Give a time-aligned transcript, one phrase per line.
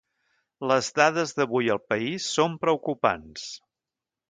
[0.71, 3.47] Les dades d’avui al país són preocupants.